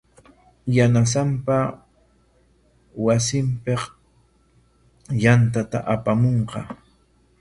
[0.75, 1.57] Yanasanpa
[3.05, 3.81] wasinpik
[5.23, 6.59] yantata apamunqa.